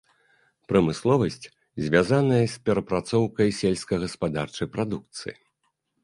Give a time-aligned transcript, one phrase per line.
[0.69, 1.45] Прамысловасць
[1.87, 5.35] звязаная з перапрацоўкай сельскагаспадарчай прадукцыі.